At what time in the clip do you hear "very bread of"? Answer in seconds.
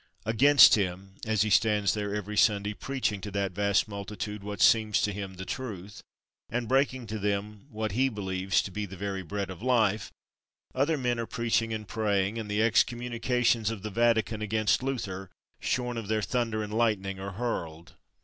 8.97-9.61